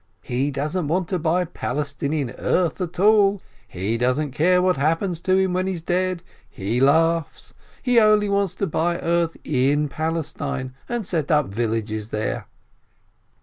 He 0.23 0.49
doesn't 0.49 0.87
want 0.87 1.07
to 1.09 1.19
buy 1.19 1.45
Palestinian 1.45 2.31
earth 2.39 2.81
at 2.81 2.99
all, 2.99 3.39
he 3.67 3.99
doesn't 3.99 4.31
care 4.31 4.59
what 4.59 4.77
happens 4.77 5.19
to 5.21 5.37
him 5.37 5.53
when 5.53 5.67
he's 5.67 5.83
dead, 5.83 6.23
he 6.49 6.79
laughs— 6.81 7.53
he 7.83 7.99
only 7.99 8.27
wants 8.27 8.55
to 8.55 8.65
buy 8.65 8.97
earth 8.97 9.37
in 9.43 9.89
Palestine, 9.89 10.73
and 10.89 11.05
set 11.05 11.29
up 11.29 11.49
villages 11.49 12.09
there." 12.09 12.47